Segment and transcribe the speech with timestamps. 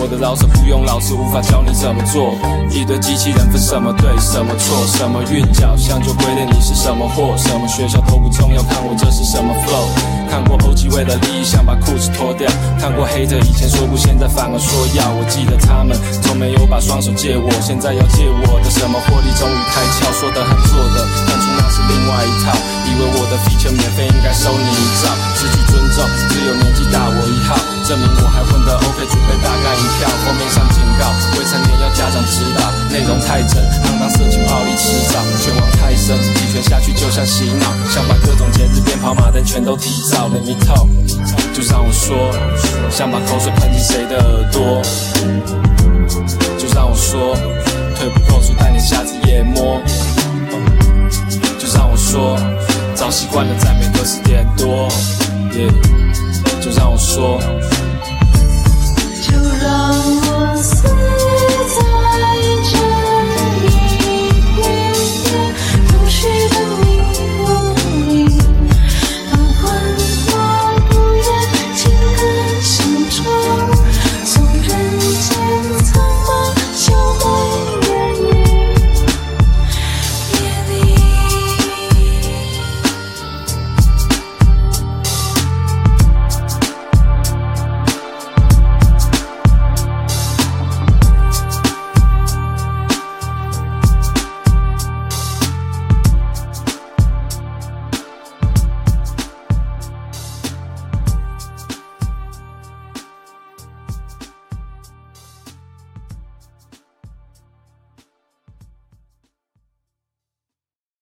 [0.00, 2.30] 我的老师不用老师，无法教你怎么做。
[2.70, 9.90] 一堆机器人分什么对什么错，什么韵脚像就规定你是什么货，什么学校都不重要，看我这是什么 flow。
[10.30, 12.46] 看过 OG 为了利益想把裤子脱掉，
[12.78, 15.02] 看过黑的以前说不，现在反而说要。
[15.18, 22.54] 我记得他们从没有把双手借我，现在要借我的什么获利终于开窍，说的和做的看出那是另外一套。
[22.86, 27.56] 以为我的 feature 免费应该收你一兆，失去尊重，只有年纪大我一号，
[27.88, 29.48] 证明我还混得 OK，准备大
[33.08, 40.28] 容太真，行当色情暴力迟早，拳王太深，击拳下去就像洗脑，想把各种节日变跑马灯全都提早。
[40.28, 40.86] Let me talk，
[41.54, 42.30] 就让我说，
[42.90, 44.82] 想把口水喷进谁的耳朵，
[46.58, 47.34] 就让我说，
[47.96, 49.80] 退不够数带你下次夜摸，
[51.58, 52.38] 就让我说，
[52.94, 54.86] 早习惯了在每个十点多，
[56.60, 57.40] 就让我说。